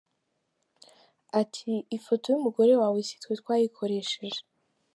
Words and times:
Ati 1.41 1.71
“Ifoto 1.97 2.25
y’umugore 2.31 2.71
wawe 2.81 2.99
sitwe 3.07 3.33
twayikoresheje. 3.41 4.41